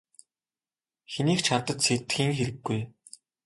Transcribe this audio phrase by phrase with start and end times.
[1.11, 2.81] Хэнийг ч хардаж сэрдэхийн хэрэггүй.